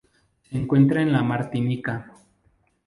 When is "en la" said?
1.03-1.21